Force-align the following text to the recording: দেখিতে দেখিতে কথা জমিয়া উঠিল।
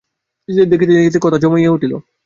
দেখিতে 0.71 0.93
দেখিতে 0.93 1.19
কথা 1.21 1.37
জমিয়া 1.37 1.71
উঠিল। 1.71 1.93